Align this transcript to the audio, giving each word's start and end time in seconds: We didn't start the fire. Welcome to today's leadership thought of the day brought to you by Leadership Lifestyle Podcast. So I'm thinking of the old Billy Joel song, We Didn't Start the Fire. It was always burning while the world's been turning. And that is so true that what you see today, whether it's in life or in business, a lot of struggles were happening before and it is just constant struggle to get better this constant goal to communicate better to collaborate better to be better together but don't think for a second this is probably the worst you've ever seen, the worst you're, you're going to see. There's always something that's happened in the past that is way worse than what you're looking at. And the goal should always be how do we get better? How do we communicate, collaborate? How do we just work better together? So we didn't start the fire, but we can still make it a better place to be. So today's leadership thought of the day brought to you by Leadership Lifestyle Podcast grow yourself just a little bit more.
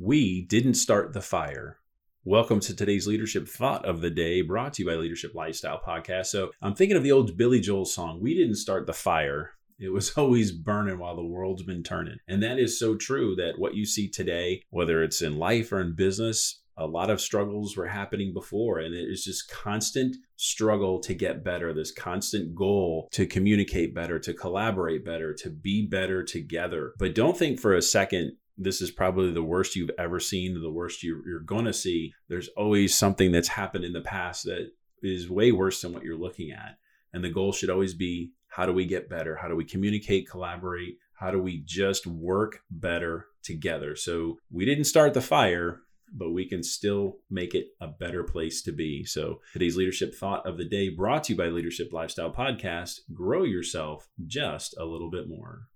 We 0.00 0.42
didn't 0.42 0.74
start 0.74 1.12
the 1.12 1.20
fire. 1.20 1.78
Welcome 2.24 2.58
to 2.60 2.74
today's 2.74 3.06
leadership 3.06 3.46
thought 3.46 3.84
of 3.84 4.00
the 4.00 4.10
day 4.10 4.42
brought 4.42 4.74
to 4.74 4.82
you 4.82 4.88
by 4.88 4.96
Leadership 4.96 5.36
Lifestyle 5.36 5.80
Podcast. 5.80 6.26
So 6.26 6.50
I'm 6.60 6.74
thinking 6.74 6.96
of 6.96 7.04
the 7.04 7.12
old 7.12 7.36
Billy 7.36 7.60
Joel 7.60 7.84
song, 7.84 8.20
We 8.20 8.34
Didn't 8.34 8.56
Start 8.56 8.86
the 8.86 8.92
Fire. 8.92 9.52
It 9.78 9.90
was 9.90 10.10
always 10.16 10.50
burning 10.50 10.98
while 10.98 11.14
the 11.14 11.24
world's 11.24 11.62
been 11.62 11.84
turning. 11.84 12.16
And 12.26 12.42
that 12.42 12.58
is 12.58 12.76
so 12.76 12.96
true 12.96 13.36
that 13.36 13.58
what 13.58 13.76
you 13.76 13.86
see 13.86 14.08
today, 14.08 14.62
whether 14.70 15.00
it's 15.00 15.22
in 15.22 15.38
life 15.38 15.70
or 15.70 15.80
in 15.80 15.94
business, 15.94 16.60
a 16.76 16.86
lot 16.86 17.08
of 17.08 17.20
struggles 17.20 17.76
were 17.76 17.86
happening 17.86 18.32
before 18.32 18.80
and 18.80 18.94
it 18.94 19.08
is 19.08 19.24
just 19.24 19.48
constant 19.48 20.16
struggle 20.34 20.98
to 20.98 21.14
get 21.14 21.44
better 21.44 21.72
this 21.72 21.92
constant 21.92 22.52
goal 22.54 23.08
to 23.12 23.26
communicate 23.26 23.94
better 23.94 24.18
to 24.18 24.34
collaborate 24.34 25.04
better 25.04 25.32
to 25.32 25.50
be 25.50 25.86
better 25.86 26.24
together 26.24 26.92
but 26.98 27.14
don't 27.14 27.38
think 27.38 27.60
for 27.60 27.74
a 27.74 27.80
second 27.80 28.32
this 28.56 28.80
is 28.80 28.90
probably 28.90 29.32
the 29.32 29.42
worst 29.42 29.76
you've 29.76 29.90
ever 29.98 30.20
seen, 30.20 30.60
the 30.60 30.70
worst 30.70 31.02
you're, 31.02 31.26
you're 31.26 31.40
going 31.40 31.64
to 31.64 31.72
see. 31.72 32.12
There's 32.28 32.48
always 32.48 32.94
something 32.94 33.32
that's 33.32 33.48
happened 33.48 33.84
in 33.84 33.92
the 33.92 34.00
past 34.00 34.44
that 34.44 34.70
is 35.02 35.28
way 35.28 35.52
worse 35.52 35.82
than 35.82 35.92
what 35.92 36.04
you're 36.04 36.16
looking 36.16 36.50
at. 36.50 36.78
And 37.12 37.22
the 37.22 37.30
goal 37.30 37.52
should 37.52 37.70
always 37.70 37.94
be 37.94 38.32
how 38.48 38.66
do 38.66 38.72
we 38.72 38.86
get 38.86 39.10
better? 39.10 39.36
How 39.36 39.48
do 39.48 39.56
we 39.56 39.64
communicate, 39.64 40.30
collaborate? 40.30 40.98
How 41.14 41.30
do 41.30 41.42
we 41.42 41.62
just 41.64 42.06
work 42.06 42.60
better 42.70 43.26
together? 43.42 43.96
So 43.96 44.38
we 44.50 44.64
didn't 44.64 44.84
start 44.84 45.14
the 45.14 45.20
fire, 45.20 45.80
but 46.12 46.30
we 46.30 46.48
can 46.48 46.62
still 46.62 47.16
make 47.30 47.54
it 47.54 47.68
a 47.80 47.88
better 47.88 48.22
place 48.22 48.62
to 48.62 48.72
be. 48.72 49.04
So 49.04 49.40
today's 49.52 49.76
leadership 49.76 50.14
thought 50.14 50.46
of 50.46 50.56
the 50.56 50.64
day 50.64 50.88
brought 50.88 51.24
to 51.24 51.32
you 51.32 51.38
by 51.38 51.46
Leadership 51.46 51.92
Lifestyle 51.92 52.32
Podcast 52.32 53.00
grow 53.12 53.42
yourself 53.42 54.08
just 54.26 54.76
a 54.78 54.84
little 54.84 55.10
bit 55.10 55.28
more. 55.28 55.68